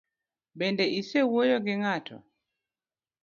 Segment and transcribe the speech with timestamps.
[0.59, 2.17] Bende isewuoyo gi ng'ato?